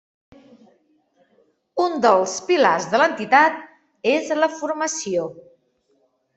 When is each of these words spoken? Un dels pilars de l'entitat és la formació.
Un 1.83 1.99
dels 2.07 2.33
pilars 2.49 2.89
de 2.95 3.03
l'entitat 3.03 3.63
és 4.17 4.35
la 4.43 4.53
formació. 4.63 5.31